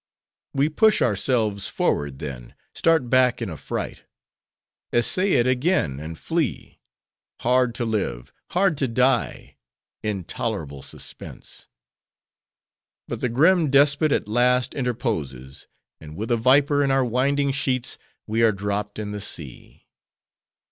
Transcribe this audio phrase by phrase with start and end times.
[0.55, 4.01] We push ourselves forward then, start back in affright.
[4.91, 6.79] Essay it again, and flee.
[7.41, 9.57] Hard to live; hard to die;
[10.01, 11.67] intolerable suspense!
[13.07, 15.67] But the grim despot at last interposes;
[15.99, 19.85] and with a viper in our winding sheets, we are dropped in the sea."